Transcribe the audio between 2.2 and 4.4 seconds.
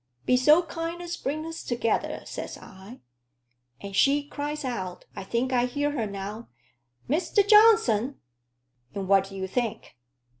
says I. And she